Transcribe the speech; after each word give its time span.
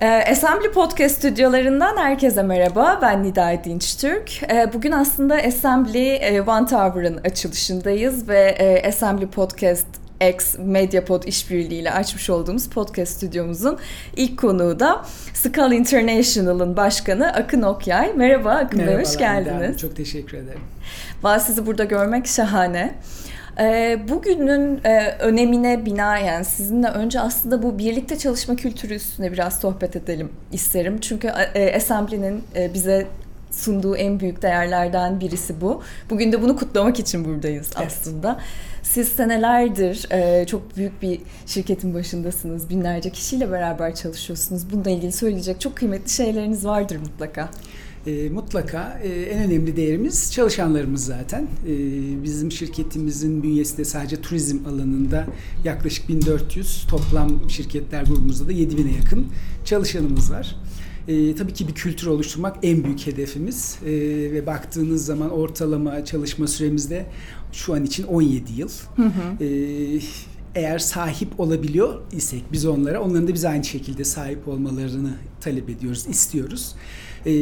Ee, 0.00 0.06
Assembly 0.06 0.70
Podcast 0.72 1.18
stüdyolarından 1.18 1.96
herkese 1.96 2.42
merhaba. 2.42 2.98
Ben 3.02 3.22
Nida 3.22 3.64
Dinç 3.64 3.96
Türk. 3.96 4.42
Ee, 4.42 4.70
bugün 4.72 4.92
aslında 4.92 5.34
Assembly 5.34 6.14
e, 6.14 6.42
One 6.42 6.66
Tower'ın 6.66 7.20
açılışındayız 7.24 8.28
ve 8.28 8.38
e, 8.58 8.88
Assembly 8.88 9.26
Podcast 9.26 9.86
X 10.30 10.54
Mediapod 10.58 11.22
işbirliğiyle 11.22 11.92
açmış 11.92 12.30
olduğumuz 12.30 12.68
podcast 12.70 13.16
stüdyomuzun 13.16 13.78
ilk 14.16 14.38
konuğu 14.38 14.80
da 14.80 15.04
Skal 15.34 15.72
International'ın 15.72 16.76
başkanı 16.76 17.32
Akın 17.32 17.62
Okyay. 17.62 18.12
Merhaba 18.16 18.50
Akın 18.50 18.86
Bey, 18.86 18.94
hoş 19.00 19.16
geldiniz. 19.18 19.78
Çok 19.80 19.96
teşekkür 19.96 20.38
ederim. 20.38 20.60
Valla 21.22 21.38
sizi 21.38 21.66
burada 21.66 21.84
görmek 21.84 22.26
şahane. 22.26 22.94
Ee, 23.60 23.98
bugünün 24.08 24.80
e, 24.84 25.16
önemine 25.18 25.86
binaen 25.86 26.42
sizinle 26.42 26.88
önce 26.88 27.20
aslında 27.20 27.62
bu 27.62 27.78
birlikte 27.78 28.18
çalışma 28.18 28.56
kültürü 28.56 28.94
üstüne 28.94 29.32
biraz 29.32 29.60
sohbet 29.60 29.96
edelim 29.96 30.32
isterim. 30.52 31.00
Çünkü 31.00 31.28
e, 31.54 31.76
Assembly'nin 31.76 32.44
e, 32.56 32.74
bize 32.74 33.06
sunduğu 33.50 33.96
en 33.96 34.20
büyük 34.20 34.42
değerlerden 34.42 35.20
birisi 35.20 35.60
bu. 35.60 35.82
Bugün 36.10 36.32
de 36.32 36.42
bunu 36.42 36.56
kutlamak 36.56 36.98
için 37.00 37.24
buradayız 37.24 37.70
evet. 37.78 37.86
aslında. 37.86 38.40
Siz 38.82 39.08
senelerdir 39.08 40.08
çok 40.46 40.76
büyük 40.76 41.02
bir 41.02 41.20
şirketin 41.46 41.94
başındasınız. 41.94 42.70
Binlerce 42.70 43.10
kişiyle 43.10 43.50
beraber 43.50 43.94
çalışıyorsunuz. 43.94 44.72
Bununla 44.72 44.90
ilgili 44.90 45.12
söyleyecek 45.12 45.60
çok 45.60 45.76
kıymetli 45.76 46.10
şeyleriniz 46.10 46.66
vardır 46.66 46.96
mutlaka. 46.96 47.50
E, 48.06 48.28
mutlaka 48.30 49.00
e, 49.04 49.08
en 49.08 49.42
önemli 49.42 49.76
değerimiz 49.76 50.32
çalışanlarımız 50.32 51.04
zaten. 51.04 51.42
E, 51.42 51.72
bizim 52.22 52.52
şirketimizin 52.52 53.42
bünyesinde 53.42 53.84
sadece 53.84 54.20
turizm 54.20 54.66
alanında 54.66 55.26
yaklaşık 55.64 56.08
1400 56.08 56.86
toplam 56.90 57.50
şirketler 57.50 58.02
grubumuzda 58.02 58.48
da 58.48 58.52
7000'e 58.52 58.96
yakın 58.96 59.26
çalışanımız 59.64 60.32
var. 60.32 60.56
E, 61.08 61.34
tabii 61.34 61.52
ki 61.52 61.68
bir 61.68 61.74
kültür 61.74 62.06
oluşturmak 62.06 62.56
en 62.62 62.84
büyük 62.84 63.06
hedefimiz 63.06 63.78
e, 63.86 63.90
ve 64.32 64.46
baktığınız 64.46 65.04
zaman 65.06 65.30
ortalama 65.30 66.04
çalışma 66.04 66.46
süremizde 66.46 67.06
şu 67.52 67.74
an 67.74 67.84
için 67.84 68.02
17 68.02 68.52
yıl. 68.52 68.70
Hı 68.96 69.02
hı. 69.02 69.44
E, 69.44 69.48
eğer 70.56 70.78
sahip 70.78 71.40
olabiliyor 71.40 72.00
isek 72.12 72.42
biz 72.52 72.66
onlara, 72.66 73.00
onların 73.00 73.28
da 73.28 73.34
biz 73.34 73.44
aynı 73.44 73.64
şekilde 73.64 74.04
sahip 74.04 74.48
olmalarını 74.48 75.12
talep 75.40 75.70
ediyoruz, 75.70 76.06
istiyoruz. 76.08 76.74
E, 77.26 77.32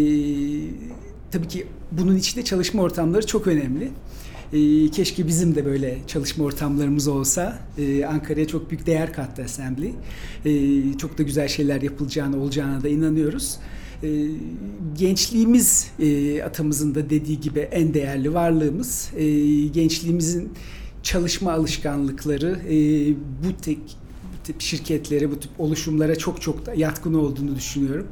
tabii 1.31 1.48
ki 1.48 1.67
bunun 1.93 2.17
içinde 2.17 2.45
çalışma 2.45 2.83
ortamları 2.83 3.27
çok 3.27 3.47
önemli. 3.47 3.91
E, 4.53 4.91
keşke 4.91 5.27
bizim 5.27 5.55
de 5.55 5.65
böyle 5.65 5.98
çalışma 6.06 6.45
ortamlarımız 6.45 7.09
olsa. 7.09 7.59
E, 7.79 8.05
Ankara'ya 8.05 8.47
çok 8.47 8.71
büyük 8.71 8.87
değer 8.87 9.12
kattı 9.12 9.43
Assembly. 9.43 9.93
E, 10.45 10.99
çok 10.99 11.19
da 11.19 11.23
güzel 11.23 11.49
şeyler 11.49 11.83
yapılacağına, 11.83 12.37
olacağına 12.37 12.83
da 12.83 12.89
inanıyoruz. 12.89 13.59
E, 14.03 14.09
gençliğimiz 14.99 15.91
e, 16.01 16.43
atamızın 16.43 16.95
da 16.95 17.11
dediği 17.11 17.41
gibi 17.41 17.61
en 17.61 17.95
değerli 17.95 18.34
varlığımız. 18.34 19.11
E, 19.17 19.27
gençliğimizin 19.67 20.53
çalışma 21.05 21.52
alışkanlıkları 21.52 22.60
e, 22.69 22.77
bu 23.14 23.56
tek 23.62 23.78
bu 23.78 24.47
tip 24.47 24.60
şirketlere, 24.60 25.30
bu 25.30 25.41
tip 25.41 25.50
oluşumlara 25.58 26.16
çok 26.16 26.42
çok 26.42 26.66
da 26.66 26.74
yatkın 26.74 27.14
olduğunu 27.14 27.56
düşünüyorum 27.56 28.06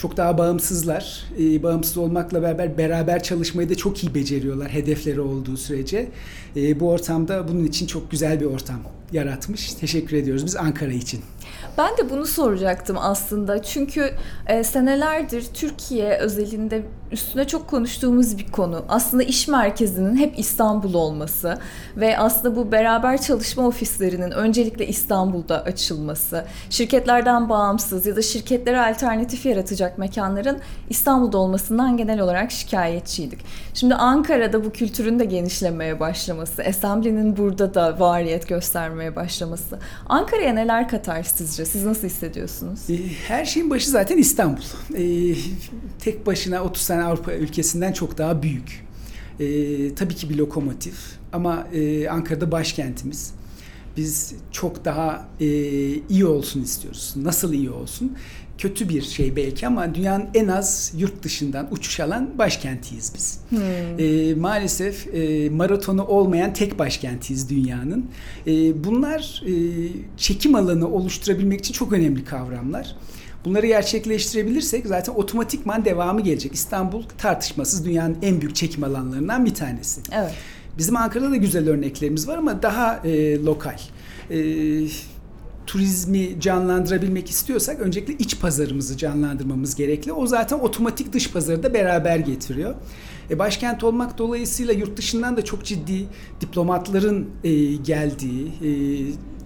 çok 0.00 0.16
daha 0.16 0.38
bağımsızlar. 0.38 1.24
E, 1.38 1.62
bağımsız 1.62 1.96
olmakla 1.96 2.42
beraber 2.42 2.78
beraber 2.78 3.22
çalışmayı 3.22 3.68
da 3.68 3.74
çok 3.74 4.04
iyi 4.04 4.14
beceriyorlar 4.14 4.70
hedefleri 4.70 5.20
olduğu 5.20 5.56
sürece. 5.56 6.08
E, 6.56 6.80
bu 6.80 6.90
ortamda 6.90 7.48
bunun 7.48 7.64
için 7.64 7.86
çok 7.86 8.10
güzel 8.10 8.40
bir 8.40 8.46
ortam 8.46 8.80
yaratmış. 9.12 9.72
Teşekkür 9.72 10.16
ediyoruz 10.16 10.46
biz 10.46 10.56
Ankara 10.56 10.92
için. 10.92 11.20
Ben 11.80 11.96
de 11.96 12.10
bunu 12.10 12.26
soracaktım 12.26 12.96
aslında. 13.00 13.62
Çünkü 13.62 14.14
e, 14.46 14.64
senelerdir 14.64 15.44
Türkiye 15.54 16.18
özelinde 16.18 16.82
üstüne 17.12 17.46
çok 17.46 17.68
konuştuğumuz 17.68 18.38
bir 18.38 18.52
konu. 18.52 18.84
Aslında 18.88 19.22
iş 19.22 19.48
merkezinin 19.48 20.16
hep 20.16 20.38
İstanbul 20.38 20.94
olması 20.94 21.58
ve 21.96 22.18
aslında 22.18 22.56
bu 22.56 22.72
beraber 22.72 23.20
çalışma 23.20 23.66
ofislerinin 23.66 24.30
öncelikle 24.30 24.86
İstanbul'da 24.86 25.62
açılması, 25.62 26.44
şirketlerden 26.70 27.48
bağımsız 27.48 28.06
ya 28.06 28.16
da 28.16 28.22
şirketlere 28.22 28.80
alternatif 28.80 29.46
yaratacak 29.46 29.98
mekanların 29.98 30.58
İstanbul'da 30.90 31.38
olmasından 31.38 31.96
genel 31.96 32.20
olarak 32.20 32.50
şikayetçiydik. 32.50 33.40
Şimdi 33.74 33.94
Ankara'da 33.94 34.64
bu 34.64 34.72
kültürün 34.72 35.18
de 35.18 35.24
genişlemeye 35.24 36.00
başlaması, 36.00 36.62
Assembly'nin 36.62 37.36
burada 37.36 37.74
da 37.74 38.00
variyet 38.00 38.48
göstermeye 38.48 39.16
başlaması. 39.16 39.78
Ankara'ya 40.08 40.52
neler 40.52 40.88
katar 40.88 41.22
sizce? 41.22 41.64
Siz 41.72 41.84
nasıl 41.84 42.06
hissediyorsunuz? 42.08 42.80
Ee, 42.90 42.96
her 43.28 43.44
şeyin 43.44 43.70
başı 43.70 43.90
zaten 43.90 44.18
İstanbul. 44.18 44.62
Ee, 44.96 45.34
tek 45.98 46.26
başına 46.26 46.64
30 46.64 46.86
tane 46.86 47.02
Avrupa 47.02 47.32
ülkesinden 47.32 47.92
çok 47.92 48.18
daha 48.18 48.42
büyük. 48.42 48.86
Ee, 49.40 49.94
tabii 49.94 50.14
ki 50.14 50.30
bir 50.30 50.36
lokomotif 50.36 50.94
ama 51.32 51.66
e, 51.72 52.08
Ankara'da 52.08 52.52
başkentimiz. 52.52 53.34
Biz 53.96 54.34
çok 54.52 54.84
daha 54.84 55.28
e, 55.40 55.46
iyi 56.08 56.26
olsun 56.26 56.62
istiyoruz. 56.62 57.14
Nasıl 57.16 57.52
iyi 57.52 57.70
olsun? 57.70 58.16
kötü 58.60 58.88
bir 58.88 59.02
şey 59.02 59.36
belki 59.36 59.66
ama 59.66 59.94
dünyanın 59.94 60.28
en 60.34 60.48
az 60.48 60.92
yurt 60.98 61.22
dışından 61.22 61.68
uçuş 61.70 62.00
alan 62.00 62.38
başkentiyiz 62.38 63.12
biz. 63.14 63.40
Hmm. 63.48 63.60
E, 63.98 64.34
maalesef 64.34 65.14
e, 65.14 65.50
maratonu 65.50 66.04
olmayan 66.04 66.52
tek 66.52 66.78
başkentiyiz 66.78 67.50
dünyanın. 67.50 68.06
E, 68.46 68.84
bunlar 68.84 69.42
e, 69.46 69.52
çekim 70.16 70.54
alanı 70.54 70.88
oluşturabilmek 70.88 71.60
için 71.60 71.72
çok 71.74 71.92
önemli 71.92 72.24
kavramlar. 72.24 72.96
Bunları 73.44 73.66
gerçekleştirebilirsek 73.66 74.86
zaten 74.86 75.12
otomatikman 75.12 75.84
devamı 75.84 76.20
gelecek. 76.20 76.54
İstanbul 76.54 77.02
tartışmasız 77.18 77.84
dünyanın 77.84 78.16
en 78.22 78.40
büyük 78.40 78.56
çekim 78.56 78.84
alanlarından 78.84 79.44
bir 79.44 79.54
tanesi. 79.54 80.00
Evet. 80.12 80.32
Bizim 80.78 80.96
Ankara'da 80.96 81.30
da 81.30 81.36
güzel 81.36 81.68
örneklerimiz 81.68 82.28
var 82.28 82.38
ama 82.38 82.62
daha 82.62 83.00
e, 83.04 83.42
lokal. 83.44 83.78
E, 84.30 84.38
turizmi 85.70 86.40
canlandırabilmek 86.40 87.30
istiyorsak 87.30 87.80
öncelikle 87.80 88.14
iç 88.14 88.40
pazarımızı 88.40 88.96
canlandırmamız 88.96 89.74
gerekli. 89.74 90.12
O 90.12 90.26
zaten 90.26 90.58
otomatik 90.58 91.12
dış 91.12 91.30
pazarı 91.30 91.62
da 91.62 91.74
beraber 91.74 92.16
getiriyor. 92.16 92.74
E, 93.30 93.38
başkent 93.38 93.84
olmak 93.84 94.18
dolayısıyla 94.18 94.72
yurt 94.72 94.96
dışından 94.96 95.36
da 95.36 95.44
çok 95.44 95.64
ciddi 95.64 96.06
diplomatların 96.40 97.30
e, 97.44 97.74
geldiği, 97.74 98.46
e, 98.46 98.70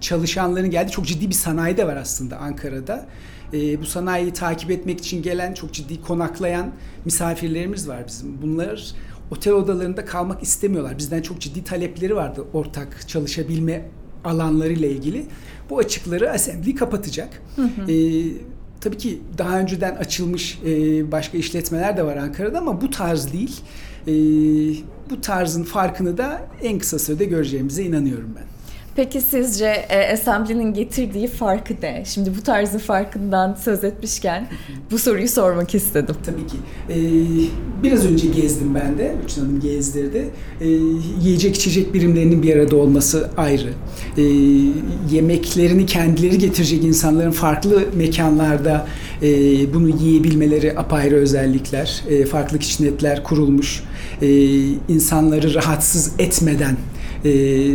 çalışanların 0.00 0.70
geldiği 0.70 0.90
çok 0.90 1.06
ciddi 1.06 1.28
bir 1.28 1.34
sanayi 1.34 1.76
de 1.76 1.86
var 1.86 1.96
aslında 1.96 2.36
Ankara'da. 2.36 3.06
E, 3.52 3.80
bu 3.80 3.86
sanayiyi 3.86 4.32
takip 4.32 4.70
etmek 4.70 4.98
için 4.98 5.22
gelen 5.22 5.54
çok 5.54 5.72
ciddi 5.72 6.00
konaklayan 6.00 6.70
misafirlerimiz 7.04 7.88
var 7.88 8.04
bizim. 8.08 8.42
Bunlar 8.42 8.94
otel 9.30 9.52
odalarında 9.52 10.04
kalmak 10.04 10.42
istemiyorlar. 10.42 10.98
Bizden 10.98 11.22
çok 11.22 11.40
ciddi 11.40 11.64
talepleri 11.64 12.16
vardı 12.16 12.44
ortak 12.52 13.08
çalışabilme 13.08 13.88
alanlarıyla 14.24 14.88
ilgili. 14.88 15.26
Bu 15.70 15.78
açıkları 15.78 16.30
Assembly 16.30 16.74
kapatacak. 16.74 17.42
Hı 17.56 17.62
hı. 17.62 17.92
E, 17.92 18.24
tabii 18.80 18.98
ki 18.98 19.20
daha 19.38 19.58
önceden 19.58 19.96
açılmış 19.96 20.58
e, 20.66 21.12
başka 21.12 21.38
işletmeler 21.38 21.96
de 21.96 22.02
var 22.06 22.16
Ankara'da 22.16 22.58
ama 22.58 22.80
bu 22.80 22.90
tarz 22.90 23.32
değil. 23.32 23.60
E, 24.06 24.12
bu 25.10 25.20
tarzın 25.20 25.62
farkını 25.62 26.18
da 26.18 26.46
en 26.62 26.78
kısa 26.78 26.98
sürede 26.98 27.24
göreceğimize 27.24 27.84
inanıyorum 27.84 28.30
ben. 28.36 28.53
Peki 28.96 29.20
sizce 29.20 29.66
e, 29.66 30.12
Assembly'nin 30.12 30.74
getirdiği 30.74 31.28
farkı 31.28 31.74
ne? 31.82 32.02
Şimdi 32.06 32.32
bu 32.38 32.42
tarzın 32.42 32.78
farkından 32.78 33.54
söz 33.54 33.84
etmişken 33.84 34.48
bu 34.90 34.98
soruyu 34.98 35.28
sormak 35.28 35.74
istedim. 35.74 36.16
Tabii 36.26 36.46
ki. 36.46 36.56
Ee, 36.88 36.94
biraz 37.82 38.06
önce 38.06 38.28
gezdim 38.28 38.74
ben 38.74 38.98
de. 38.98 39.14
Üçün 39.24 39.40
Hanım 39.40 39.60
gezdirdi. 39.60 40.30
Ee, 40.60 40.68
yiyecek 41.22 41.56
içecek 41.56 41.94
birimlerinin 41.94 42.42
bir 42.42 42.56
arada 42.56 42.76
olması 42.76 43.30
ayrı. 43.36 43.72
Ee, 44.16 44.22
yemeklerini 45.10 45.86
kendileri 45.86 46.38
getirecek 46.38 46.84
insanların 46.84 47.30
farklı 47.30 47.82
mekanlarda 47.96 48.86
e, 49.22 49.28
bunu 49.74 49.88
yiyebilmeleri 49.88 50.78
apayrı 50.78 51.16
özellikler. 51.16 52.04
E, 52.10 52.24
farklı 52.26 52.58
kitchenetler 52.58 53.24
kurulmuş. 53.24 53.82
E, 54.22 54.28
insanları 54.88 55.54
rahatsız 55.54 56.12
etmeden 56.18 56.76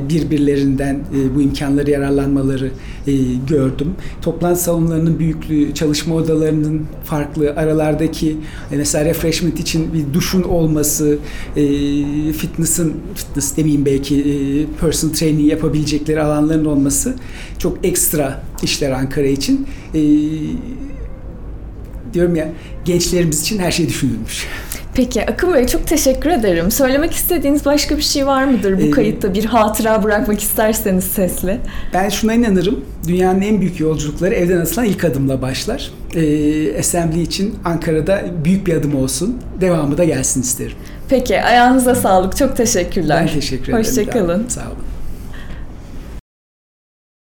birbirlerinden 0.09 0.95
e, 0.95 1.35
bu 1.35 1.41
imkanları 1.41 1.91
yararlanmaları 1.91 2.71
e, 3.07 3.13
gördüm. 3.47 3.95
Toplantı 4.21 4.61
salonlarının 4.61 5.19
büyüklüğü, 5.19 5.73
çalışma 5.73 6.15
odalarının 6.15 6.85
farklı, 7.03 7.53
aralardaki 7.55 8.37
mesela 8.71 9.05
refreshment 9.05 9.59
için 9.59 9.93
bir 9.93 10.13
duşun 10.13 10.43
olması, 10.43 11.17
fitness'ın, 12.37 12.93
fitness 13.15 13.57
demeyeyim 13.57 13.85
belki 13.85 14.67
personal 14.81 15.13
training 15.13 15.49
yapabilecekleri 15.49 16.21
alanların 16.21 16.65
olması 16.65 17.15
çok 17.59 17.85
ekstra 17.85 18.43
işler 18.63 18.91
Ankara 18.91 19.27
için. 19.27 19.67
Diyorum 22.13 22.35
ya 22.35 22.53
gençlerimiz 22.85 23.41
için 23.41 23.59
her 23.59 23.71
şey 23.71 23.87
düşünülmüş. 23.87 24.47
Peki 24.99 25.25
Akın 25.25 25.53
Bey 25.53 25.67
çok 25.67 25.87
teşekkür 25.87 26.29
ederim. 26.29 26.71
Söylemek 26.71 27.13
istediğiniz 27.13 27.65
başka 27.65 27.97
bir 27.97 28.01
şey 28.01 28.27
var 28.27 28.43
mıdır 28.43 28.77
bu 28.77 28.81
Ee, 28.81 28.91
kayıtta 28.91 29.33
bir 29.33 29.45
hatıra 29.45 30.03
bırakmak 30.03 30.39
isterseniz 30.41 31.03
sesli? 31.03 31.57
Ben 31.93 32.09
şuna 32.09 32.33
inanırım. 32.33 32.85
Dünyanın 33.07 33.41
en 33.41 33.61
büyük 33.61 33.79
yolculukları 33.79 34.35
evden 34.35 34.57
atılan 34.57 34.85
ilk 34.85 35.03
adımla 35.03 35.41
başlar. 35.41 35.91
Ee, 36.15 36.79
Assembly 36.79 37.21
için 37.21 37.55
Ankara'da 37.65 38.21
büyük 38.45 38.67
bir 38.67 38.73
adım 38.73 38.95
olsun. 38.95 39.37
Devamı 39.61 39.97
da 39.97 40.03
gelsin 40.03 40.41
isterim. 40.41 40.75
Peki 41.09 41.41
ayağınıza 41.41 41.95
sağlık. 41.95 42.37
Çok 42.37 42.57
teşekkürler. 42.57 43.21
Ben 43.21 43.33
teşekkür 43.39 43.73
ederim. 43.73 43.79
Hoşçakalın. 43.79 44.47
Sağ 44.47 44.61
olun. 44.61 44.88